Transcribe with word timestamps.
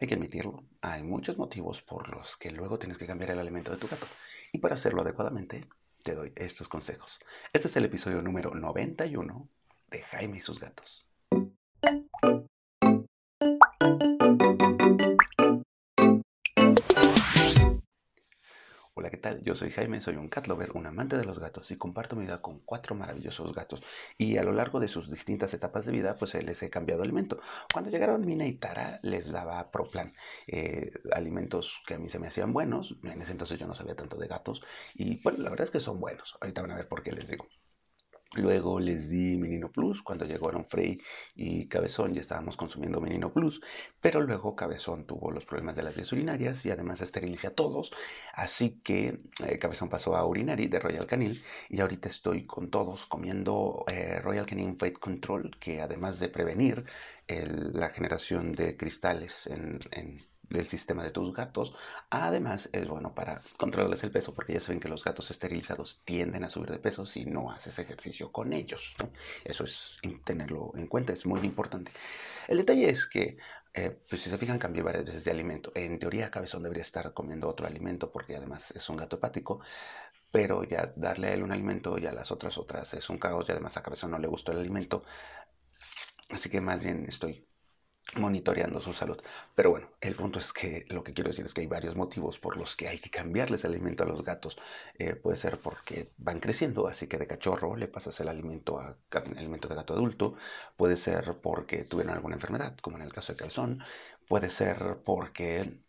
Hay 0.00 0.08
que 0.08 0.14
admitirlo, 0.14 0.64
hay 0.80 1.02
muchos 1.02 1.36
motivos 1.36 1.82
por 1.82 2.08
los 2.08 2.38
que 2.38 2.50
luego 2.50 2.78
tienes 2.78 2.96
que 2.96 3.06
cambiar 3.06 3.32
el 3.32 3.38
alimento 3.38 3.70
de 3.70 3.76
tu 3.76 3.86
gato. 3.86 4.06
Y 4.50 4.58
para 4.58 4.72
hacerlo 4.72 5.02
adecuadamente, 5.02 5.68
te 6.02 6.14
doy 6.14 6.32
estos 6.36 6.68
consejos. 6.68 7.20
Este 7.52 7.68
es 7.68 7.76
el 7.76 7.84
episodio 7.84 8.22
número 8.22 8.54
91 8.54 9.46
de 9.90 10.02
Jaime 10.02 10.38
y 10.38 10.40
sus 10.40 10.58
gatos. 10.58 11.06
Hola, 19.00 19.08
¿qué 19.08 19.16
tal? 19.16 19.42
Yo 19.42 19.54
soy 19.56 19.70
Jaime, 19.70 20.02
soy 20.02 20.16
un 20.16 20.28
cat 20.28 20.46
lover, 20.46 20.72
un 20.74 20.84
amante 20.86 21.16
de 21.16 21.24
los 21.24 21.38
gatos 21.38 21.70
y 21.70 21.78
comparto 21.78 22.16
mi 22.16 22.26
vida 22.26 22.42
con 22.42 22.60
cuatro 22.60 22.94
maravillosos 22.94 23.54
gatos. 23.54 23.82
Y 24.18 24.36
a 24.36 24.42
lo 24.42 24.52
largo 24.52 24.78
de 24.78 24.88
sus 24.88 25.10
distintas 25.10 25.54
etapas 25.54 25.86
de 25.86 25.92
vida, 25.92 26.18
pues 26.18 26.34
les 26.34 26.62
he 26.62 26.68
cambiado 26.68 27.02
alimento. 27.02 27.40
Cuando 27.72 27.90
llegaron 27.90 28.26
Mina 28.26 28.46
y 28.46 28.58
Tara, 28.58 29.00
les 29.02 29.32
daba 29.32 29.70
Proplan, 29.70 30.12
eh, 30.46 30.92
alimentos 31.12 31.80
que 31.86 31.94
a 31.94 31.98
mí 31.98 32.10
se 32.10 32.18
me 32.18 32.26
hacían 32.26 32.52
buenos. 32.52 32.98
En 33.02 33.22
ese 33.22 33.32
entonces 33.32 33.58
yo 33.58 33.66
no 33.66 33.74
sabía 33.74 33.96
tanto 33.96 34.18
de 34.18 34.28
gatos 34.28 34.62
y 34.94 35.22
bueno, 35.22 35.38
la 35.38 35.48
verdad 35.48 35.64
es 35.64 35.70
que 35.70 35.80
son 35.80 35.98
buenos. 35.98 36.36
Ahorita 36.38 36.60
van 36.60 36.72
a 36.72 36.76
ver 36.76 36.86
por 36.88 37.02
qué 37.02 37.12
les 37.12 37.26
digo. 37.26 37.48
Luego 38.36 38.78
les 38.78 39.10
di 39.10 39.36
Menino 39.36 39.72
Plus 39.72 40.02
cuando 40.02 40.24
llegaron 40.24 40.64
Frey 40.64 41.00
y 41.34 41.66
Cabezón 41.66 42.14
ya 42.14 42.20
estábamos 42.20 42.56
consumiendo 42.56 43.00
Menino 43.00 43.32
Plus, 43.32 43.60
pero 44.00 44.20
luego 44.20 44.54
Cabezón 44.54 45.04
tuvo 45.04 45.32
los 45.32 45.44
problemas 45.44 45.74
de 45.74 45.82
las 45.82 45.96
vías 45.96 46.12
urinarias 46.12 46.64
y 46.64 46.70
además 46.70 47.00
esteriliza 47.00 47.48
a 47.48 47.54
todos, 47.54 47.92
así 48.32 48.80
que 48.84 49.20
eh, 49.44 49.58
Cabezón 49.58 49.88
pasó 49.88 50.14
a 50.14 50.24
Urinari 50.24 50.68
de 50.68 50.78
Royal 50.78 51.06
Canin 51.08 51.34
y 51.68 51.80
ahorita 51.80 52.08
estoy 52.08 52.44
con 52.44 52.70
todos 52.70 53.04
comiendo 53.06 53.84
eh, 53.90 54.20
Royal 54.20 54.46
Canin 54.46 54.78
Weight 54.80 55.00
Control 55.00 55.50
que 55.58 55.80
además 55.80 56.20
de 56.20 56.28
prevenir 56.28 56.84
la 57.26 57.88
generación 57.90 58.52
de 58.52 58.76
cristales 58.76 59.48
en 59.48 59.78
el 60.58 60.66
sistema 60.66 61.04
de 61.04 61.10
tus 61.10 61.32
gatos. 61.34 61.74
Además, 62.10 62.68
es 62.72 62.88
bueno 62.88 63.14
para 63.14 63.42
controlarles 63.58 64.02
el 64.04 64.10
peso, 64.10 64.34
porque 64.34 64.54
ya 64.54 64.60
saben 64.60 64.80
que 64.80 64.88
los 64.88 65.04
gatos 65.04 65.30
esterilizados 65.30 66.02
tienden 66.04 66.44
a 66.44 66.50
subir 66.50 66.70
de 66.70 66.78
peso 66.78 67.06
si 67.06 67.24
no 67.24 67.50
haces 67.50 67.78
ejercicio 67.78 68.32
con 68.32 68.52
ellos. 68.52 68.94
Eso 69.44 69.64
es 69.64 69.98
tenerlo 70.24 70.72
en 70.74 70.86
cuenta, 70.86 71.12
es 71.12 71.26
muy 71.26 71.40
importante. 71.40 71.92
El 72.48 72.58
detalle 72.58 72.90
es 72.90 73.06
que, 73.06 73.38
eh, 73.74 73.96
pues 74.08 74.22
si 74.22 74.30
se 74.30 74.38
fijan, 74.38 74.58
cambié 74.58 74.82
varias 74.82 75.04
veces 75.04 75.24
de 75.24 75.30
alimento. 75.30 75.72
En 75.74 75.98
teoría, 75.98 76.30
Cabezón 76.30 76.62
debería 76.62 76.82
estar 76.82 77.12
comiendo 77.14 77.48
otro 77.48 77.66
alimento, 77.66 78.10
porque 78.10 78.36
además 78.36 78.72
es 78.72 78.88
un 78.88 78.96
gato 78.96 79.16
hepático, 79.16 79.60
pero 80.32 80.64
ya 80.64 80.92
darle 80.96 81.28
a 81.28 81.34
él 81.34 81.42
un 81.42 81.52
alimento 81.52 81.98
y 81.98 82.06
a 82.06 82.12
las 82.12 82.30
otras 82.30 82.58
otras 82.58 82.94
es 82.94 83.08
un 83.10 83.18
caos, 83.18 83.48
y 83.48 83.52
además 83.52 83.76
a 83.76 83.82
Cabezón 83.82 84.12
no 84.12 84.18
le 84.18 84.28
gustó 84.28 84.52
el 84.52 84.58
alimento. 84.58 85.04
Así 86.28 86.48
que 86.48 86.60
más 86.60 86.82
bien 86.82 87.06
estoy 87.08 87.49
monitoreando 88.16 88.80
su 88.80 88.92
salud. 88.92 89.20
Pero 89.54 89.70
bueno, 89.70 89.88
el 90.00 90.14
punto 90.16 90.38
es 90.38 90.52
que 90.52 90.84
lo 90.88 91.02
que 91.04 91.12
quiero 91.14 91.30
decir 91.30 91.44
es 91.44 91.54
que 91.54 91.60
hay 91.62 91.66
varios 91.66 91.96
motivos 91.96 92.38
por 92.38 92.56
los 92.56 92.76
que 92.76 92.88
hay 92.88 92.98
que 92.98 93.10
cambiarles 93.10 93.64
el 93.64 93.72
alimento 93.72 94.04
a 94.04 94.06
los 94.06 94.24
gatos. 94.24 94.56
Eh, 94.98 95.14
puede 95.14 95.36
ser 95.36 95.60
porque 95.60 96.10
van 96.18 96.40
creciendo, 96.40 96.88
así 96.88 97.06
que 97.06 97.18
de 97.18 97.26
cachorro 97.26 97.76
le 97.76 97.88
pasas 97.88 98.18
el 98.20 98.28
alimento 98.28 98.78
a 98.80 98.96
alimento 99.36 99.68
de 99.68 99.74
gato 99.76 99.94
adulto. 99.94 100.34
Puede 100.76 100.96
ser 100.96 101.38
porque 101.42 101.84
tuvieron 101.84 102.14
alguna 102.14 102.34
enfermedad, 102.36 102.76
como 102.78 102.96
en 102.96 103.02
el 103.04 103.12
caso 103.12 103.32
de 103.32 103.38
calzón. 103.38 103.82
Puede 104.28 104.50
ser 104.50 104.98
porque 105.04 105.80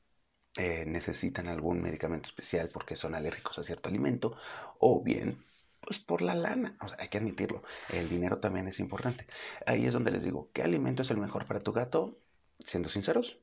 eh, 0.57 0.85
necesitan 0.87 1.47
algún 1.47 1.81
medicamento 1.81 2.29
especial 2.29 2.69
porque 2.69 2.95
son 2.95 3.15
alérgicos 3.15 3.59
a 3.59 3.63
cierto 3.63 3.89
alimento. 3.89 4.35
O 4.79 5.01
bien 5.03 5.45
pues 5.81 5.99
por 5.99 6.21
la 6.21 6.35
lana, 6.35 6.77
o 6.81 6.87
sea, 6.87 6.97
hay 6.99 7.09
que 7.09 7.17
admitirlo, 7.17 7.63
el 7.89 8.09
dinero 8.09 8.39
también 8.39 8.67
es 8.67 8.79
importante. 8.79 9.27
Ahí 9.65 9.85
es 9.85 9.93
donde 9.93 10.11
les 10.11 10.23
digo, 10.23 10.49
¿qué 10.53 10.63
alimento 10.63 11.01
es 11.01 11.11
el 11.11 11.17
mejor 11.17 11.45
para 11.45 11.59
tu 11.59 11.71
gato? 11.71 12.17
Siendo 12.59 12.89
sinceros, 12.89 13.39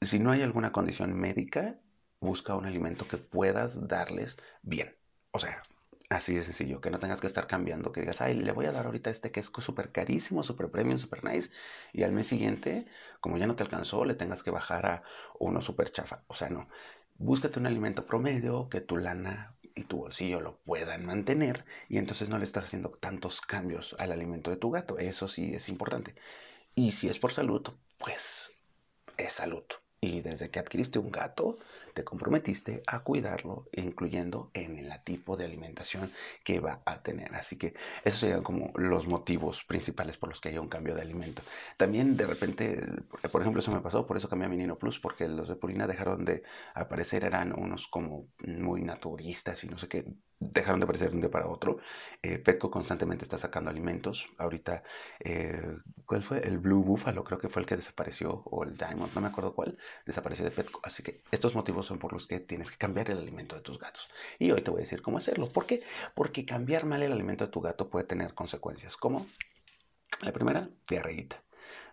si 0.00 0.18
no 0.18 0.30
hay 0.30 0.42
alguna 0.42 0.72
condición 0.72 1.14
médica, 1.14 1.78
busca 2.20 2.54
un 2.56 2.66
alimento 2.66 3.06
que 3.06 3.18
puedas 3.18 3.88
darles 3.88 4.38
bien. 4.62 4.96
O 5.32 5.38
sea, 5.38 5.62
así 6.08 6.34
de 6.34 6.44
sencillo, 6.44 6.80
que 6.80 6.90
no 6.90 6.98
tengas 6.98 7.20
que 7.20 7.26
estar 7.26 7.46
cambiando, 7.46 7.92
que 7.92 8.00
digas, 8.00 8.20
ay, 8.20 8.34
le 8.34 8.52
voy 8.52 8.66
a 8.66 8.72
dar 8.72 8.86
ahorita 8.86 9.10
este 9.10 9.30
que 9.30 9.40
es 9.40 9.46
súper 9.46 9.92
carísimo, 9.92 10.42
súper 10.42 10.70
premium, 10.70 10.98
súper 10.98 11.24
nice, 11.24 11.50
y 11.92 12.02
al 12.02 12.12
mes 12.12 12.26
siguiente, 12.26 12.86
como 13.20 13.38
ya 13.38 13.46
no 13.46 13.56
te 13.56 13.62
alcanzó, 13.64 14.04
le 14.04 14.14
tengas 14.14 14.42
que 14.42 14.50
bajar 14.50 14.86
a 14.86 15.02
uno 15.38 15.60
súper 15.60 15.90
chafa. 15.90 16.24
O 16.28 16.34
sea, 16.34 16.48
no. 16.48 16.68
Búscate 17.16 17.58
un 17.58 17.66
alimento 17.66 18.06
promedio 18.06 18.68
que 18.68 18.80
tu 18.80 18.96
lana 18.96 19.57
y 19.78 19.84
tu 19.84 19.98
bolsillo 19.98 20.40
lo 20.40 20.58
puedan 20.58 21.06
mantener 21.06 21.64
y 21.88 21.98
entonces 21.98 22.28
no 22.28 22.38
le 22.38 22.44
estás 22.44 22.66
haciendo 22.66 22.90
tantos 22.90 23.40
cambios 23.40 23.94
al 23.98 24.12
alimento 24.12 24.50
de 24.50 24.56
tu 24.56 24.70
gato. 24.70 24.98
Eso 24.98 25.28
sí 25.28 25.54
es 25.54 25.68
importante. 25.68 26.14
Y 26.74 26.92
si 26.92 27.08
es 27.08 27.18
por 27.18 27.32
salud, 27.32 27.62
pues 27.98 28.58
es 29.16 29.32
salud. 29.34 29.64
Y 30.00 30.20
desde 30.20 30.50
que 30.50 30.60
adquiriste 30.60 31.00
un 31.00 31.10
gato, 31.10 31.58
te 31.92 32.04
comprometiste 32.04 32.82
a 32.86 33.00
cuidarlo, 33.00 33.68
incluyendo 33.72 34.50
en 34.54 34.78
el 34.78 34.92
tipo 35.02 35.36
de 35.36 35.44
alimentación 35.44 36.12
que 36.44 36.60
va 36.60 36.82
a 36.84 37.02
tener. 37.02 37.34
Así 37.34 37.56
que 37.58 37.74
esos 38.04 38.20
serían 38.20 38.44
como 38.44 38.72
los 38.76 39.08
motivos 39.08 39.64
principales 39.64 40.16
por 40.16 40.28
los 40.28 40.40
que 40.40 40.50
haya 40.50 40.60
un 40.60 40.68
cambio 40.68 40.94
de 40.94 41.02
alimento. 41.02 41.42
También 41.76 42.16
de 42.16 42.26
repente, 42.26 42.80
por 43.32 43.40
ejemplo, 43.40 43.60
eso 43.60 43.72
me 43.72 43.80
pasó, 43.80 44.06
por 44.06 44.16
eso 44.16 44.28
cambié 44.28 44.46
a 44.46 44.50
mi 44.50 44.56
Nino 44.56 44.78
Plus, 44.78 45.00
porque 45.00 45.26
los 45.26 45.48
de 45.48 45.56
Purina 45.56 45.86
dejaron 45.88 46.24
de 46.24 46.42
aparecer, 46.74 47.24
eran 47.24 47.58
unos 47.58 47.88
como 47.88 48.28
muy 48.46 48.82
naturistas 48.82 49.64
y 49.64 49.68
no 49.68 49.78
sé 49.78 49.88
qué, 49.88 50.04
dejaron 50.40 50.80
de 50.80 50.84
aparecer 50.84 51.10
de 51.10 51.16
un 51.16 51.20
día 51.22 51.30
para 51.30 51.48
otro. 51.48 51.78
Eh, 52.22 52.38
Petco 52.38 52.70
constantemente 52.70 53.24
está 53.24 53.38
sacando 53.38 53.70
alimentos. 53.70 54.28
Ahorita, 54.38 54.82
eh, 55.20 55.76
¿cuál 56.06 56.22
fue? 56.22 56.38
El 56.40 56.58
Blue 56.58 56.82
Buffalo 56.82 57.24
creo 57.24 57.38
que 57.38 57.48
fue 57.48 57.62
el 57.62 57.66
que 57.66 57.76
desapareció, 57.76 58.42
o 58.44 58.64
el 58.64 58.76
Diamond, 58.76 59.14
no 59.14 59.20
me 59.20 59.28
acuerdo 59.28 59.54
cuál, 59.54 59.78
desapareció 60.06 60.44
de 60.44 60.50
Petco. 60.50 60.80
Así 60.82 61.02
que 61.02 61.22
estos 61.30 61.54
motivos 61.54 61.86
son 61.86 61.98
por 61.98 62.12
los 62.12 62.26
que 62.26 62.40
tienes 62.40 62.70
que 62.70 62.76
cambiar 62.76 63.10
el 63.10 63.18
alimento 63.18 63.56
de 63.56 63.62
tus 63.62 63.78
gatos. 63.78 64.08
Y 64.38 64.50
hoy 64.50 64.62
te 64.62 64.70
voy 64.70 64.80
a 64.80 64.82
decir 64.82 65.02
cómo 65.02 65.18
hacerlo. 65.18 65.48
¿Por 65.48 65.66
qué? 65.66 65.82
Porque 66.14 66.44
cambiar 66.44 66.86
mal 66.86 67.02
el 67.02 67.12
alimento 67.12 67.44
de 67.46 67.50
tu 67.50 67.60
gato 67.60 67.88
puede 67.88 68.04
tener 68.06 68.34
consecuencias. 68.34 68.96
¿Cómo? 68.96 69.26
La 70.22 70.32
primera, 70.32 70.68
diarreíta. 70.88 71.42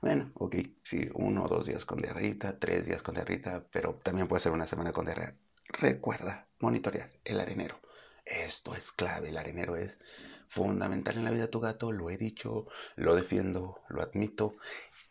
Bueno, 0.02 0.32
ok, 0.36 0.56
sí, 0.84 1.10
uno 1.14 1.46
o 1.46 1.48
dos 1.48 1.66
días 1.66 1.86
con 1.86 2.00
diarreíta, 2.00 2.60
tres 2.60 2.86
días 2.86 3.02
con 3.02 3.16
diarreíta, 3.16 3.66
pero 3.72 3.96
también 4.04 4.28
puede 4.28 4.40
ser 4.40 4.52
una 4.52 4.68
semana 4.68 4.92
con 4.92 5.06
diarrea. 5.06 5.36
Recuerda 5.68 6.48
monitorear 6.60 7.12
el 7.24 7.40
arenero. 7.40 7.80
Esto 8.26 8.76
es 8.76 8.92
clave, 8.92 9.30
el 9.30 9.38
arenero 9.38 9.76
es 9.76 10.00
fundamental 10.48 11.18
en 11.18 11.26
la 11.26 11.32
vida 11.32 11.44
de 11.44 11.48
tu 11.48 11.60
gato, 11.60 11.92
lo 11.92 12.10
he 12.10 12.18
dicho, 12.18 12.68
lo 12.96 13.16
defiendo, 13.16 13.82
lo 13.90 14.02
admito. 14.02 14.58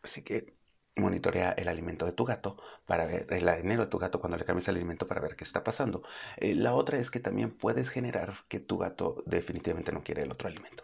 Así 0.03 0.23
que 0.23 0.55
monitorea 0.97 1.53
el 1.53 1.69
alimento 1.69 2.07
de 2.07 2.13
tu 2.13 2.25
gato 2.25 2.57
para 2.87 3.05
ver 3.07 3.27
el 3.31 3.49
arenero 3.49 3.83
de 3.85 3.91
tu 3.91 3.99
gato 3.99 4.21
cuando 4.21 4.37
le 4.37 4.45
cambies 4.45 4.69
el 4.69 4.77
alimento 4.77 5.07
para 5.09 5.21
ver 5.21 5.37
qué 5.37 5.45
está 5.45 5.65
pasando. 5.65 6.03
Eh, 6.37 6.55
la 6.55 6.75
otra 6.75 6.99
es 6.99 7.11
que 7.11 7.21
también 7.21 7.51
puedes 7.57 7.91
generar 7.91 8.35
que 8.49 8.61
tu 8.61 8.79
gato 8.79 9.23
definitivamente 9.27 9.93
no 9.93 10.03
quiere 10.05 10.23
el 10.23 10.33
otro 10.33 10.49
alimento. 10.49 10.83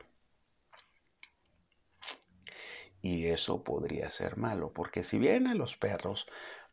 Y 3.03 3.27
eso 3.27 3.65
podría 3.65 4.11
ser 4.11 4.37
malo, 4.37 4.73
porque 4.73 5.05
si 5.05 5.19
bien 5.19 5.47
a 5.47 5.55
los 5.55 5.77
perros 5.77 6.27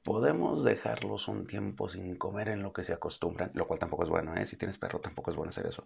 podemos 0.04 0.64
dejarlos 0.64 1.28
un 1.28 1.48
tiempo 1.48 1.90
sin 1.90 2.16
comer 2.16 2.50
en 2.50 2.64
lo 2.64 2.74
que 2.74 2.84
se 2.84 2.94
acostumbran, 2.94 3.52
lo 3.54 3.68
cual 3.68 3.80
tampoco 3.80 4.04
es 4.04 4.10
bueno, 4.10 4.36
¿eh? 4.36 4.46
Si 4.46 4.58
tienes 4.58 4.78
perro 4.78 5.00
tampoco 5.00 5.32
es 5.32 5.38
bueno 5.38 5.50
hacer 5.50 5.68
eso. 5.68 5.86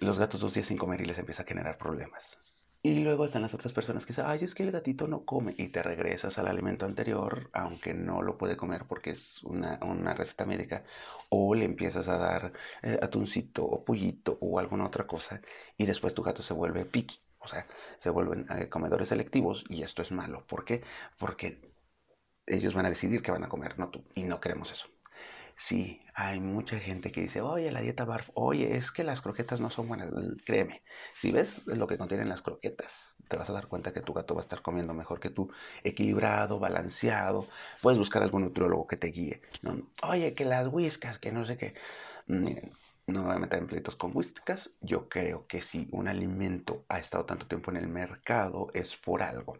Los 0.00 0.18
gatos 0.18 0.40
dos 0.40 0.54
días 0.54 0.66
sin 0.66 0.78
comer 0.78 1.00
y 1.00 1.04
les 1.04 1.18
empieza 1.18 1.42
a 1.42 1.46
generar 1.46 1.76
problemas. 1.76 2.38
Y 2.86 3.02
luego 3.02 3.24
están 3.24 3.42
las 3.42 3.52
otras 3.52 3.72
personas 3.72 4.06
que 4.06 4.12
dicen, 4.12 4.26
ay, 4.28 4.44
es 4.44 4.54
que 4.54 4.62
el 4.62 4.70
gatito 4.70 5.08
no 5.08 5.24
come 5.24 5.56
y 5.58 5.70
te 5.70 5.82
regresas 5.82 6.38
al 6.38 6.46
alimento 6.46 6.86
anterior, 6.86 7.50
aunque 7.52 7.94
no 7.94 8.22
lo 8.22 8.38
puede 8.38 8.56
comer 8.56 8.84
porque 8.86 9.10
es 9.10 9.42
una, 9.42 10.14
receta 10.14 10.46
médica, 10.46 10.84
o 11.28 11.52
le 11.56 11.64
empiezas 11.64 12.06
a 12.06 12.16
dar 12.16 12.52
eh, 12.82 12.96
atuncito 13.02 13.64
o 13.64 13.84
pollito 13.84 14.38
o 14.40 14.60
alguna 14.60 14.86
otra 14.86 15.04
cosa 15.04 15.40
y 15.76 15.84
después 15.84 16.14
tu 16.14 16.22
gato 16.22 16.42
se 16.42 16.54
vuelve 16.54 16.84
piqui, 16.84 17.18
o 17.40 17.48
sea, 17.48 17.66
se 17.98 18.10
vuelven 18.10 18.46
eh, 18.50 18.68
comedores 18.68 19.08
selectivos 19.08 19.64
y 19.68 19.82
esto 19.82 20.02
es 20.02 20.12
malo. 20.12 20.46
¿Por 20.46 20.64
qué? 20.64 20.84
Porque 21.18 21.75
ellos 22.46 22.74
van 22.74 22.86
a 22.86 22.90
decidir 22.90 23.22
qué 23.22 23.32
van 23.32 23.44
a 23.44 23.48
comer, 23.48 23.78
no 23.78 23.88
tú. 23.90 24.04
Y 24.14 24.24
no 24.24 24.40
queremos 24.40 24.72
eso. 24.72 24.88
Sí, 25.58 26.02
hay 26.14 26.38
mucha 26.38 26.78
gente 26.78 27.10
que 27.10 27.22
dice, 27.22 27.40
oye, 27.40 27.72
la 27.72 27.80
dieta 27.80 28.04
BARF, 28.04 28.28
oye, 28.34 28.76
es 28.76 28.92
que 28.92 29.02
las 29.04 29.22
croquetas 29.22 29.58
no 29.58 29.70
son 29.70 29.88
buenas. 29.88 30.10
Créeme, 30.44 30.82
si 31.14 31.32
ves 31.32 31.66
lo 31.66 31.86
que 31.86 31.96
contienen 31.96 32.28
las 32.28 32.42
croquetas, 32.42 33.16
te 33.26 33.38
vas 33.38 33.48
a 33.48 33.54
dar 33.54 33.66
cuenta 33.66 33.90
que 33.94 34.02
tu 34.02 34.12
gato 34.12 34.34
va 34.34 34.42
a 34.42 34.42
estar 34.42 34.60
comiendo 34.60 34.92
mejor 34.92 35.18
que 35.18 35.30
tú, 35.30 35.50
equilibrado, 35.82 36.58
balanceado. 36.58 37.48
Puedes 37.80 37.98
buscar 37.98 38.22
algún 38.22 38.42
nutriólogo 38.42 38.86
que 38.86 38.98
te 38.98 39.06
guíe. 39.06 39.40
Oye, 40.02 40.34
que 40.34 40.44
las 40.44 40.68
whiskas, 40.68 41.18
que 41.18 41.32
no 41.32 41.46
sé 41.46 41.56
qué. 41.56 41.72
Miren, 42.26 42.70
no 43.06 43.20
me 43.20 43.26
voy 43.28 43.36
a 43.36 43.38
meter 43.38 43.58
en 43.58 43.66
pleitos 43.66 43.96
con 43.96 44.14
whiskas. 44.14 44.76
Yo 44.82 45.08
creo 45.08 45.46
que 45.46 45.62
si 45.62 45.88
un 45.90 46.06
alimento 46.06 46.84
ha 46.90 46.98
estado 46.98 47.24
tanto 47.24 47.46
tiempo 47.46 47.70
en 47.70 47.78
el 47.78 47.88
mercado 47.88 48.68
es 48.74 48.94
por 48.96 49.22
algo 49.22 49.56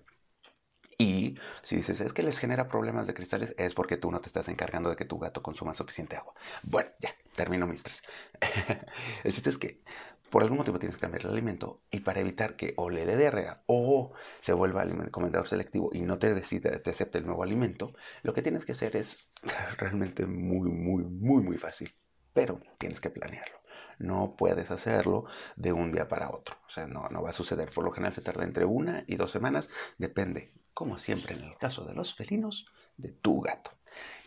Y 0.99 1.37
si 1.63 1.77
dices, 1.77 2.01
es 2.01 2.13
que 2.13 2.23
les 2.23 2.39
genera 2.39 2.69
problemas 2.69 3.07
de 3.07 3.15
cristales, 3.15 3.55
es 3.59 3.75
porque 3.75 3.97
tú 3.97 4.11
no 4.11 4.21
te 4.21 4.29
estás 4.29 4.49
encargando 4.49 4.89
de 4.89 4.97
que 4.97 5.05
tu 5.05 5.19
gato 5.19 5.43
consuma 5.43 5.75
suficiente 5.75 6.17
agua. 6.17 6.35
Bueno, 6.63 6.91
ya, 7.01 7.15
termino 7.35 7.67
mi 7.67 7.75
estrés. 7.75 8.03
el 9.25 9.33
chiste 9.33 9.51
es 9.51 9.59
que 9.59 9.83
por 10.31 10.43
algún 10.43 10.59
motivo 10.59 10.79
tienes 10.79 10.97
que 10.97 11.03
cambiar 11.03 11.23
el 11.23 11.33
alimento 11.33 11.83
y 11.91 12.01
para 12.01 12.21
evitar 12.21 12.57
que 12.57 12.75
o 12.77 12.91
le 12.91 13.07
dé 13.07 13.17
diarrea 13.17 13.59
o 13.67 14.13
se 14.41 14.53
vuelva 14.53 14.85
comendador 15.11 15.47
selectivo 15.49 15.91
y 15.93 16.01
no 16.01 16.19
te 16.19 16.35
decida, 16.35 16.83
te 16.83 16.91
acepte 16.91 17.19
el 17.19 17.27
nuevo 17.27 17.43
alimento, 17.43 17.95
lo 18.23 18.33
que 18.35 18.43
tienes 18.43 18.65
que 18.65 18.73
hacer 18.73 18.97
es 18.97 19.31
realmente 19.79 20.27
muy, 20.27 20.71
muy, 20.71 21.05
muy, 21.05 21.43
muy 21.43 21.59
fácil. 21.59 21.95
Pero 22.33 22.61
tienes 22.79 23.01
que 23.01 23.11
planearlo. 23.11 23.57
No 23.99 24.35
puedes 24.37 24.71
hacerlo 24.71 25.25
de 25.57 25.73
un 25.73 25.91
día 25.91 26.07
para 26.09 26.31
otro. 26.31 26.57
O 26.67 26.71
sea, 26.71 26.87
no, 26.87 27.09
no 27.09 27.23
va 27.23 27.31
a 27.31 27.33
suceder. 27.33 27.71
Por 27.71 27.85
lo 27.85 27.93
general 27.93 28.13
se 28.13 28.21
tarda 28.21 28.45
entre 28.45 28.67
una 28.67 29.05
y 29.07 29.17
dos 29.17 29.31
semanas. 29.31 29.71
Depende, 29.97 30.53
como 30.77 30.99
siempre 30.99 31.35
en 31.35 31.43
el 31.43 31.57
caso 31.57 31.87
de 31.87 31.95
los 31.95 32.15
felinos, 32.15 32.67
de 32.99 33.09
tu 33.09 33.41
gato. 33.41 33.71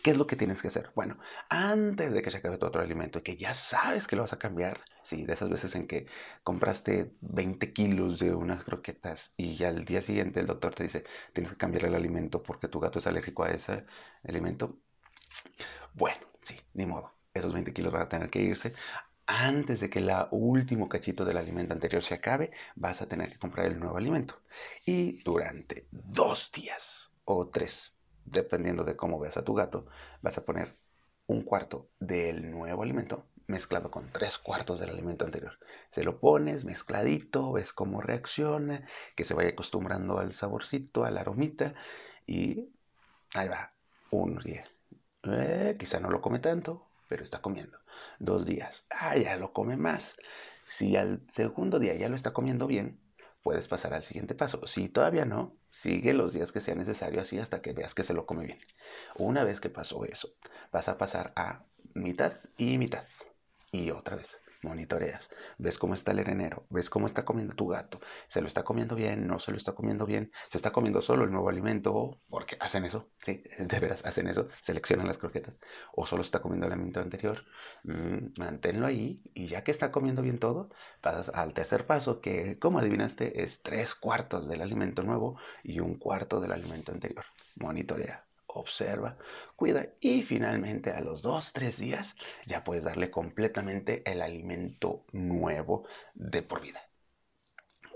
¿Qué 0.02 0.10
es 0.10 0.16
lo 0.18 0.26
que 0.26 0.34
tienes 0.34 0.60
que 0.60 0.66
hacer? 0.66 0.90
Bueno, 0.96 1.16
antes 1.48 2.12
de 2.12 2.22
que 2.22 2.30
se 2.32 2.38
acabe 2.38 2.58
tu 2.58 2.66
otro 2.66 2.82
alimento 2.82 3.20
y 3.20 3.22
que 3.22 3.36
ya 3.36 3.54
sabes 3.54 4.08
que 4.08 4.16
lo 4.16 4.22
vas 4.22 4.32
a 4.32 4.38
cambiar, 4.40 4.80
sí, 5.04 5.24
de 5.24 5.34
esas 5.34 5.48
veces 5.48 5.76
en 5.76 5.86
que 5.86 6.06
compraste 6.42 7.14
20 7.20 7.72
kilos 7.72 8.18
de 8.18 8.34
unas 8.34 8.64
croquetas 8.64 9.32
y 9.36 9.54
ya 9.54 9.68
al 9.68 9.84
día 9.84 10.02
siguiente 10.02 10.40
el 10.40 10.46
doctor 10.46 10.74
te 10.74 10.82
dice 10.82 11.04
tienes 11.32 11.52
que 11.52 11.56
cambiar 11.56 11.84
el 11.84 11.94
alimento 11.94 12.42
porque 12.42 12.66
tu 12.66 12.80
gato 12.80 12.98
es 12.98 13.06
alérgico 13.06 13.44
a 13.44 13.50
ese 13.50 13.86
alimento. 14.24 14.80
Bueno, 15.94 16.26
sí, 16.42 16.56
ni 16.74 16.84
modo. 16.84 17.12
Esos 17.32 17.52
20 17.52 17.72
kilos 17.72 17.92
van 17.92 18.02
a 18.02 18.08
tener 18.08 18.28
que 18.28 18.42
irse 18.42 18.74
antes 19.30 19.78
de 19.78 19.88
que 19.88 20.00
el 20.00 20.10
último 20.32 20.88
cachito 20.88 21.24
del 21.24 21.36
alimento 21.36 21.72
anterior 21.72 22.02
se 22.02 22.14
acabe, 22.14 22.50
vas 22.74 23.00
a 23.00 23.06
tener 23.06 23.30
que 23.30 23.38
comprar 23.38 23.66
el 23.66 23.78
nuevo 23.78 23.96
alimento. 23.96 24.34
Y 24.84 25.22
durante 25.22 25.86
dos 25.92 26.50
días 26.52 27.10
o 27.24 27.48
tres, 27.48 27.94
dependiendo 28.24 28.82
de 28.82 28.96
cómo 28.96 29.20
veas 29.20 29.36
a 29.36 29.44
tu 29.44 29.54
gato, 29.54 29.86
vas 30.20 30.36
a 30.36 30.44
poner 30.44 30.76
un 31.26 31.42
cuarto 31.42 31.90
del 32.00 32.50
nuevo 32.50 32.82
alimento 32.82 33.26
mezclado 33.46 33.90
con 33.90 34.10
tres 34.10 34.36
cuartos 34.36 34.80
del 34.80 34.90
alimento 34.90 35.24
anterior. 35.24 35.58
Se 35.90 36.02
lo 36.02 36.18
pones 36.18 36.64
mezcladito, 36.64 37.52
ves 37.52 37.72
cómo 37.72 38.00
reacciona, 38.00 38.84
que 39.14 39.24
se 39.24 39.34
vaya 39.34 39.50
acostumbrando 39.50 40.18
al 40.18 40.32
saborcito, 40.32 41.04
a 41.04 41.10
la 41.12 41.20
aromita 41.20 41.74
y 42.26 42.68
ahí 43.34 43.48
va, 43.48 43.72
un 44.10 44.38
día. 44.38 44.64
Eh, 45.22 45.76
quizá 45.78 46.00
no 46.00 46.10
lo 46.10 46.20
come 46.20 46.40
tanto, 46.40 46.88
pero 47.08 47.22
está 47.22 47.40
comiendo. 47.40 47.79
Dos 48.18 48.46
días, 48.46 48.86
ah, 48.90 49.16
ya 49.16 49.36
lo 49.36 49.52
come 49.52 49.76
más. 49.76 50.16
Si 50.64 50.96
al 50.96 51.20
segundo 51.32 51.78
día 51.78 51.94
ya 51.94 52.08
lo 52.08 52.16
está 52.16 52.32
comiendo 52.32 52.66
bien, 52.66 53.00
puedes 53.42 53.68
pasar 53.68 53.94
al 53.94 54.04
siguiente 54.04 54.34
paso. 54.34 54.66
Si 54.66 54.88
todavía 54.88 55.24
no, 55.24 55.56
sigue 55.70 56.14
los 56.14 56.32
días 56.32 56.52
que 56.52 56.60
sea 56.60 56.74
necesario 56.74 57.20
así 57.20 57.38
hasta 57.38 57.62
que 57.62 57.72
veas 57.72 57.94
que 57.94 58.02
se 58.02 58.14
lo 58.14 58.26
come 58.26 58.46
bien. 58.46 58.58
Una 59.16 59.44
vez 59.44 59.60
que 59.60 59.70
pasó 59.70 60.04
eso, 60.04 60.28
vas 60.72 60.88
a 60.88 60.98
pasar 60.98 61.32
a 61.36 61.64
mitad 61.94 62.34
y 62.56 62.78
mitad. 62.78 63.04
Y 63.72 63.90
otra 63.90 64.16
vez 64.16 64.40
monitoreas, 64.62 65.30
ves 65.58 65.78
cómo 65.78 65.94
está 65.94 66.12
el 66.12 66.20
arenero, 66.20 66.66
ves 66.70 66.90
cómo 66.90 67.06
está 67.06 67.24
comiendo 67.24 67.54
tu 67.54 67.68
gato, 67.68 68.00
se 68.28 68.40
lo 68.40 68.46
está 68.46 68.62
comiendo 68.62 68.94
bien, 68.94 69.26
no 69.26 69.38
se 69.38 69.50
lo 69.50 69.56
está 69.56 69.72
comiendo 69.72 70.06
bien, 70.06 70.32
se 70.50 70.58
está 70.58 70.72
comiendo 70.72 71.00
solo 71.02 71.24
el 71.24 71.30
nuevo 71.32 71.48
alimento, 71.48 72.20
porque 72.28 72.56
hacen 72.60 72.84
eso, 72.84 73.10
sí, 73.24 73.42
de 73.58 73.80
veras 73.80 74.04
hacen 74.04 74.28
eso, 74.28 74.48
seleccionan 74.60 75.06
las 75.06 75.18
croquetas, 75.18 75.58
o 75.92 76.06
solo 76.06 76.22
está 76.22 76.40
comiendo 76.40 76.66
el 76.66 76.72
alimento 76.72 77.00
anterior, 77.00 77.44
mm, 77.84 78.38
manténlo 78.38 78.86
ahí 78.86 79.22
y 79.34 79.46
ya 79.46 79.64
que 79.64 79.70
está 79.70 79.90
comiendo 79.90 80.22
bien 80.22 80.38
todo, 80.38 80.70
pasas 81.00 81.30
al 81.34 81.54
tercer 81.54 81.86
paso 81.86 82.20
que, 82.20 82.58
como 82.58 82.78
adivinaste, 82.78 83.42
es 83.42 83.62
tres 83.62 83.94
cuartos 83.94 84.48
del 84.48 84.62
alimento 84.62 85.02
nuevo 85.02 85.38
y 85.62 85.80
un 85.80 85.96
cuarto 85.96 86.40
del 86.40 86.52
alimento 86.52 86.92
anterior. 86.92 87.24
Monitorea 87.56 88.29
observa, 88.54 89.16
cuida 89.56 89.88
y 90.00 90.22
finalmente 90.22 90.90
a 90.90 91.00
los 91.00 91.22
dos, 91.22 91.52
tres 91.52 91.78
días 91.78 92.16
ya 92.46 92.64
puedes 92.64 92.84
darle 92.84 93.10
completamente 93.10 94.02
el 94.10 94.22
alimento 94.22 95.04
nuevo 95.12 95.86
de 96.14 96.42
por 96.42 96.60
vida. 96.60 96.80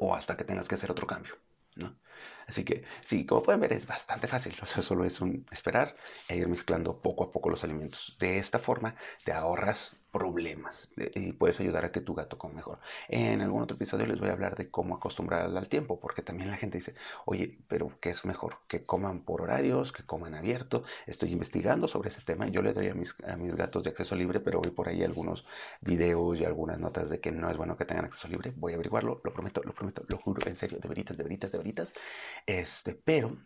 O 0.01 0.15
hasta 0.15 0.37
que 0.37 0.45
tengas 0.45 0.69
que 0.69 0.75
hacer 0.75 0.91
otro 0.91 1.07
cambio. 1.07 1.37
¿no? 1.77 1.99
Así 2.47 2.65
que 2.65 2.85
sí, 3.05 3.27
como 3.27 3.43
pueden 3.43 3.61
ver 3.61 3.73
es 3.73 3.87
bastante 3.87 4.29
fácil, 4.29 4.55
o 4.63 4.67
sea, 4.67 4.83
solo 4.83 5.05
es 5.05 5.21
un 5.21 5.47
esperar 5.51 5.97
e 6.29 6.37
ir 6.37 6.49
mezclando 6.49 7.01
poco 7.01 7.25
a 7.25 7.33
poco 7.33 7.51
los 7.51 7.65
alimentos. 7.65 8.17
De 8.19 8.39
esta 8.39 8.59
forma 8.59 8.97
te 9.25 9.33
ahorras 9.33 9.97
problemas 10.15 10.93
y 10.97 11.33
puedes 11.33 11.59
ayudar 11.61 11.85
a 11.85 11.93
que 11.93 12.01
tu 12.01 12.15
gato 12.15 12.39
coma 12.39 12.55
mejor. 12.55 12.79
En 13.09 13.41
algún 13.43 13.63
otro 13.63 13.75
episodio 13.75 14.07
les 14.07 14.21
voy 14.21 14.29
a 14.29 14.33
hablar 14.33 14.55
de 14.55 14.71
cómo 14.71 14.95
acostumbrar 14.95 15.43
al 15.45 15.69
tiempo, 15.69 15.99
porque 16.01 16.23
también 16.23 16.51
la 16.51 16.57
gente 16.57 16.79
dice, 16.79 16.95
oye, 17.27 17.59
pero 17.69 17.99
¿qué 18.01 18.11
es 18.11 18.25
mejor? 18.25 18.59
¿Que 18.69 18.87
coman 18.87 19.25
por 19.25 19.43
horarios? 19.43 19.93
¿Que 19.93 20.05
coman 20.05 20.35
abierto? 20.35 20.85
Estoy 21.07 21.33
investigando 21.33 21.89
sobre 21.89 22.11
ese 22.11 22.23
tema. 22.23 22.47
Yo 22.47 22.63
le 22.63 22.73
doy 22.73 22.89
a 22.89 22.95
mis, 22.95 23.17
a 23.25 23.37
mis 23.37 23.57
gatos 23.57 23.83
de 23.83 23.91
acceso 23.91 24.15
libre, 24.15 24.39
pero 24.41 24.61
voy 24.61 24.71
por 24.71 24.89
ahí 24.89 25.03
algunos 25.03 25.45
videos 25.81 26.41
y 26.41 26.45
algunas 26.45 26.79
notas 26.79 27.11
de 27.11 27.21
que 27.21 27.33
no 27.33 27.51
es 27.51 27.57
bueno 27.57 27.77
que 27.77 27.85
tengan 27.85 28.05
acceso 28.05 28.29
libre. 28.29 28.53
Voy 28.57 28.73
a 28.73 28.77
averiguarlo, 28.77 29.21
lo 29.25 29.33
prometo, 29.33 29.63
lo 29.65 29.75
prometo, 29.75 30.05
lo 30.09 30.19
juro, 30.19 30.47
en 30.49 30.57
serio, 30.57 30.79
de 30.81 30.89
veritas, 30.89 31.17
de 31.17 31.25
veritas, 31.25 31.51
de 31.53 31.59
veritas. 31.59 31.93
Este, 32.47 32.95
pero 32.95 33.37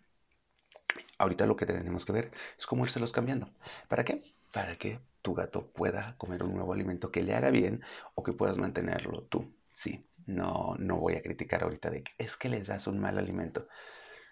ahorita 1.19 1.47
lo 1.47 1.57
que 1.57 1.67
tenemos 1.67 2.05
que 2.05 2.13
ver 2.13 2.31
es 2.59 2.67
cómo 2.67 2.85
irselos 2.85 3.13
cambiando. 3.13 3.51
¿Para 3.89 4.05
qué? 4.05 4.38
Para 4.53 4.77
que 4.77 5.01
tu 5.23 5.35
gato 5.35 5.71
pueda 5.73 6.17
comer 6.17 6.43
un 6.43 6.55
nuevo 6.55 6.73
alimento 6.73 7.11
que 7.11 7.23
le 7.23 7.35
haga 7.35 7.51
bien 7.51 7.83
o 8.15 8.23
que 8.23 8.33
puedas 8.33 8.59
mantenerlo 8.59 9.23
tú. 9.25 9.55
Sí, 9.75 10.09
no, 10.27 10.75
no 10.79 10.97
voy 10.97 11.15
a 11.15 11.23
criticar 11.23 11.63
ahorita 11.63 11.91
de 11.91 12.03
que 12.03 12.13
es 12.19 12.37
que 12.37 12.49
les 12.49 12.67
das 12.67 12.87
un 12.87 12.99
mal 12.99 13.19
alimento. 13.19 13.69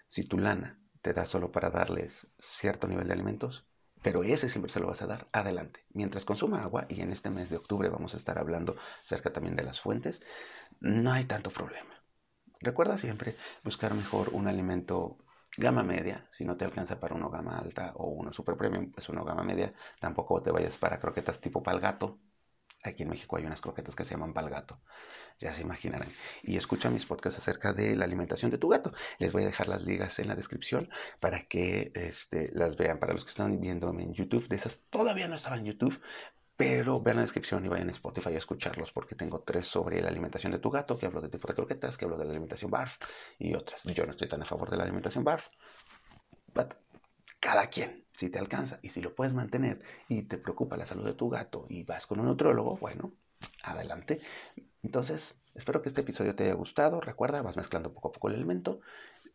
Si 0.07 0.23
tu 0.23 0.37
lana 0.37 0.79
te 1.01 1.13
da 1.13 1.25
solo 1.25 1.51
para 1.51 1.69
darles 1.69 2.27
cierto 2.39 2.87
nivel 2.87 3.07
de 3.07 3.13
alimentos, 3.13 3.67
pero 4.01 4.23
ese 4.23 4.49
siempre 4.49 4.71
se 4.71 4.79
lo 4.79 4.87
vas 4.87 5.01
a 5.01 5.07
dar 5.07 5.27
adelante. 5.31 5.85
Mientras 5.93 6.25
consuma 6.25 6.63
agua, 6.63 6.85
y 6.89 7.01
en 7.01 7.11
este 7.11 7.29
mes 7.29 7.49
de 7.49 7.57
octubre 7.57 7.89
vamos 7.89 8.13
a 8.13 8.17
estar 8.17 8.37
hablando 8.37 8.75
acerca 9.03 9.33
también 9.33 9.55
de 9.55 9.63
las 9.63 9.81
fuentes, 9.81 10.21
no 10.79 11.11
hay 11.11 11.25
tanto 11.25 11.49
problema. 11.49 12.03
Recuerda 12.61 12.97
siempre 12.97 13.35
buscar 13.63 13.93
mejor 13.93 14.29
un 14.29 14.47
alimento 14.47 15.17
gama 15.57 15.83
media, 15.83 16.25
si 16.29 16.45
no 16.45 16.55
te 16.55 16.65
alcanza 16.65 16.99
para 16.99 17.15
uno 17.15 17.29
gama 17.29 17.57
alta 17.57 17.91
o 17.95 18.07
uno 18.07 18.31
super 18.31 18.55
premium, 18.55 18.91
pues 18.91 19.09
uno 19.09 19.25
gama 19.25 19.43
media, 19.43 19.73
tampoco 19.99 20.41
te 20.41 20.51
vayas 20.51 20.77
para 20.77 20.99
croquetas 20.99 21.41
tipo 21.41 21.63
palgato. 21.63 22.19
Aquí 22.83 23.03
en 23.03 23.09
México 23.09 23.35
hay 23.35 23.45
unas 23.45 23.59
croquetas 23.59 23.95
que 23.95 24.05
se 24.05 24.11
llaman 24.11 24.33
palgato, 24.33 24.79
ya 25.39 25.51
se 25.51 25.61
imaginarán. 25.61 26.09
Y 26.43 26.57
escucha 26.57 26.91
mis 26.91 27.05
podcasts 27.05 27.39
acerca 27.39 27.73
de 27.73 27.95
la 27.95 28.05
alimentación 28.05 28.51
de 28.51 28.59
tu 28.59 28.69
gato. 28.69 28.93
Les 29.17 29.33
voy 29.33 29.43
a 29.43 29.47
dejar 29.47 29.67
las 29.67 29.83
ligas 29.83 30.19
en 30.19 30.27
la 30.27 30.35
descripción 30.35 30.89
para 31.19 31.47
que 31.47 31.91
este, 31.95 32.51
las 32.53 32.77
vean. 32.77 32.99
Para 32.99 33.13
los 33.13 33.25
que 33.25 33.31
están 33.31 33.59
viéndome 33.59 34.03
en 34.03 34.13
YouTube, 34.13 34.47
de 34.47 34.55
esas 34.55 34.83
todavía 34.89 35.27
no 35.27 35.35
estaban 35.35 35.59
en 35.59 35.65
YouTube, 35.65 35.99
pero 36.57 36.99
vean 36.99 37.17
la 37.17 37.21
descripción 37.21 37.63
y 37.63 37.69
vayan 37.69 37.89
a 37.89 37.91
Spotify 37.91 38.33
a 38.33 38.39
escucharlos 38.39 38.91
porque 38.91 39.15
tengo 39.15 39.41
tres 39.41 39.67
sobre 39.67 40.01
la 40.01 40.09
alimentación 40.09 40.51
de 40.51 40.57
tu 40.57 40.71
gato, 40.71 40.97
que 40.97 41.05
hablo 41.05 41.21
de 41.21 41.29
tipo 41.29 41.47
de 41.47 41.53
croquetas, 41.53 41.97
que 41.97 42.05
hablo 42.05 42.17
de 42.17 42.25
la 42.25 42.31
alimentación 42.31 42.71
BARF 42.71 42.97
y 43.37 43.53
otras. 43.53 43.83
Yo 43.83 44.05
no 44.05 44.11
estoy 44.11 44.27
tan 44.27 44.41
a 44.41 44.45
favor 44.45 44.71
de 44.71 44.77
la 44.77 44.83
alimentación 44.83 45.23
BARF, 45.23 45.47
pero 46.53 46.69
cada 47.39 47.67
quien, 47.67 48.05
si 48.13 48.31
te 48.31 48.39
alcanza 48.39 48.79
y 48.81 48.89
si 48.89 49.01
lo 49.01 49.13
puedes 49.13 49.35
mantener 49.35 49.83
y 50.09 50.23
te 50.23 50.39
preocupa 50.39 50.77
la 50.77 50.87
salud 50.87 51.05
de 51.05 51.13
tu 51.13 51.29
gato 51.29 51.67
y 51.69 51.83
vas 51.83 52.07
con 52.07 52.19
un 52.19 52.25
nutrólogo, 52.25 52.75
bueno, 52.77 53.13
adelante. 53.61 54.19
Entonces, 54.81 55.39
espero 55.53 55.83
que 55.83 55.89
este 55.89 56.01
episodio 56.01 56.35
te 56.35 56.45
haya 56.45 56.53
gustado. 56.53 57.01
Recuerda, 57.01 57.43
vas 57.43 57.57
mezclando 57.57 57.93
poco 57.93 58.09
a 58.09 58.11
poco 58.13 58.29
el 58.29 58.35
alimento 58.35 58.81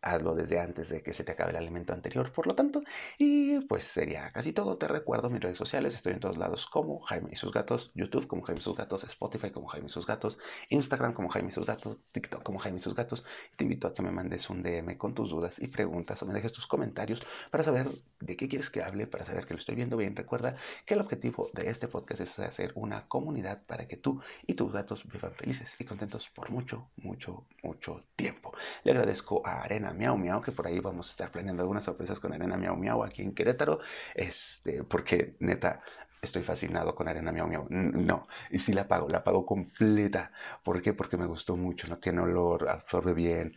hazlo 0.03 0.35
desde 0.35 0.59
antes 0.59 0.89
de 0.89 1.01
que 1.01 1.13
se 1.13 1.23
te 1.23 1.31
acabe 1.31 1.51
el 1.51 1.57
alimento 1.57 1.93
anterior, 1.93 2.31
por 2.31 2.45
lo 2.45 2.55
tanto. 2.55 2.81
Y 3.17 3.61
pues 3.61 3.85
sería 3.85 4.31
casi 4.31 4.53
todo. 4.53 4.77
Te 4.77 4.87
recuerdo 4.87 5.29
mis 5.29 5.41
redes 5.41 5.57
sociales, 5.57 5.95
estoy 5.95 6.13
en 6.13 6.19
todos 6.19 6.37
lados 6.37 6.67
como 6.67 6.99
Jaime 7.01 7.29
y 7.31 7.35
sus 7.35 7.51
gatos, 7.51 7.91
YouTube 7.95 8.27
como 8.27 8.43
Jaime 8.43 8.59
y 8.59 8.63
sus 8.63 8.75
gatos, 8.75 9.03
Spotify 9.03 9.51
como 9.51 9.67
Jaime 9.67 9.87
y 9.87 9.89
sus 9.89 10.05
gatos, 10.05 10.37
Instagram 10.69 11.13
como 11.13 11.29
Jaime 11.29 11.49
y 11.49 11.51
sus 11.51 11.65
gatos, 11.65 11.97
TikTok 12.11 12.43
como 12.43 12.59
Jaime 12.59 12.79
y 12.79 12.81
sus 12.81 12.95
gatos. 12.95 13.25
Te 13.55 13.63
invito 13.63 13.87
a 13.87 13.93
que 13.93 14.01
me 14.01 14.11
mandes 14.11 14.49
un 14.49 14.61
DM 14.61 14.97
con 14.97 15.13
tus 15.13 15.29
dudas 15.29 15.59
y 15.59 15.67
preguntas 15.67 16.21
o 16.21 16.25
me 16.25 16.33
dejes 16.33 16.51
tus 16.51 16.67
comentarios 16.67 17.25
para 17.49 17.63
saber 17.63 17.87
de 18.19 18.35
qué 18.35 18.47
quieres 18.47 18.69
que 18.69 18.83
hable, 18.83 19.07
para 19.07 19.23
saber 19.23 19.45
que 19.45 19.53
lo 19.53 19.59
estoy 19.59 19.75
viendo 19.75 19.97
bien. 19.97 20.15
Recuerda 20.15 20.55
que 20.85 20.95
el 20.95 21.01
objetivo 21.01 21.49
de 21.53 21.69
este 21.69 21.87
podcast 21.87 22.21
es 22.21 22.39
hacer 22.39 22.73
una 22.75 23.07
comunidad 23.07 23.63
para 23.65 23.87
que 23.87 23.97
tú 23.97 24.21
y 24.45 24.55
tus 24.55 24.71
gatos 24.71 25.05
vivan 25.11 25.33
felices 25.33 25.75
y 25.79 25.85
contentos 25.85 26.29
por 26.29 26.51
mucho, 26.51 26.89
mucho, 26.97 27.45
mucho 27.61 28.03
tiempo. 28.15 28.53
Le 28.83 28.91
agradezco 28.91 29.45
a 29.45 29.61
Arena 29.61 29.92
Miau 29.93 30.17
Miau, 30.17 30.41
que 30.41 30.51
por 30.51 30.67
ahí 30.67 30.79
vamos 30.79 31.07
a 31.07 31.11
estar 31.11 31.31
planeando 31.31 31.63
algunas 31.63 31.83
sorpresas 31.83 32.19
con 32.19 32.33
Arena 32.33 32.57
Miau 32.57 32.75
Miau 32.75 33.03
aquí 33.03 33.21
en 33.21 33.33
Querétaro, 33.33 33.79
este, 34.15 34.83
porque 34.83 35.35
neta, 35.39 35.81
estoy 36.23 36.41
fascinado 36.41 36.95
con 36.95 37.07
Arena 37.07 37.31
Miau 37.31 37.47
Miau. 37.47 37.67
No, 37.69 38.27
y 38.49 38.59
sí 38.59 38.73
la 38.73 38.87
pago, 38.87 39.09
la 39.09 39.23
pago 39.23 39.45
completa. 39.45 40.31
¿Por 40.63 40.81
qué? 40.81 40.93
Porque 40.93 41.17
me 41.17 41.25
gustó 41.25 41.55
mucho, 41.57 41.87
no 41.87 41.97
tiene 41.97 42.21
olor, 42.21 42.69
absorbe 42.69 43.13
bien. 43.13 43.55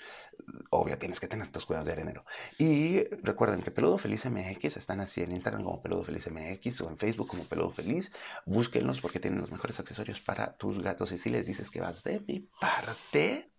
Obvio, 0.70 0.98
tienes 0.98 1.20
que 1.20 1.28
tener 1.28 1.50
tus 1.50 1.64
cuidados 1.64 1.86
de 1.86 1.92
arenero. 1.92 2.24
Y 2.58 3.04
recuerden 3.22 3.62
que 3.62 3.70
Peludo 3.70 3.98
Feliz 3.98 4.26
MX 4.26 4.76
están 4.76 5.00
así 5.00 5.22
en 5.22 5.32
Instagram 5.32 5.64
como 5.64 5.80
Peludo 5.80 6.04
Feliz 6.04 6.28
MX 6.30 6.80
o 6.82 6.90
en 6.90 6.98
Facebook 6.98 7.28
como 7.28 7.44
Peludo 7.44 7.70
Feliz. 7.70 8.12
Búsquenlos 8.44 9.00
porque 9.00 9.20
tienen 9.20 9.40
los 9.40 9.50
mejores 9.50 9.78
accesorios 9.80 10.20
para 10.20 10.56
tus 10.56 10.82
gatos. 10.82 11.12
Y 11.12 11.18
si 11.18 11.30
les 11.30 11.46
dices 11.46 11.70
que 11.70 11.80
vas 11.80 12.04
de 12.04 12.20
mi 12.26 12.40
parte, 12.60 13.50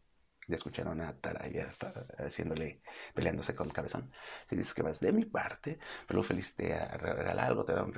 Ya 0.48 0.56
escucharon 0.56 1.02
a 1.02 1.14
Taraya 1.20 1.74
haciéndole, 2.20 2.82
peleándose 3.14 3.54
con 3.56 3.70
Cabezón. 3.70 4.12
Si 4.50 4.56
dices 4.56 4.74
que 4.74 4.82
vas 4.82 5.00
de 5.02 5.12
mi 5.12 5.26
parte, 5.26 5.80
pero 6.08 6.24
feliz 6.24 6.56
te 6.56 6.68
regala 6.98 7.46
algo, 7.46 7.66
te 7.66 7.74
da 7.74 7.84
un... 7.84 7.94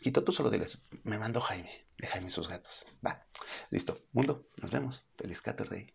Quito, 0.00 0.22
tú 0.22 0.32
solo 0.32 0.50
diles, 0.50 0.82
me 1.04 1.18
mando 1.18 1.40
Jaime, 1.40 1.86
de 1.98 2.06
Jaime 2.06 2.30
sus 2.30 2.48
gatos. 2.48 2.86
Va, 3.04 3.26
listo. 3.70 3.96
Mundo, 4.12 4.46
nos 4.60 4.70
vemos. 4.70 5.06
Feliz 5.16 5.42
gato 5.42 5.64
rey. 5.64 5.94